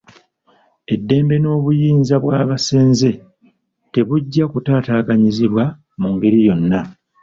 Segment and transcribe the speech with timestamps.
[0.93, 3.09] Eddembe n'obuyinza bw'abasenze
[3.93, 5.63] tebujja kutaataaganyizibwa
[5.99, 6.79] mu ngeri yonna.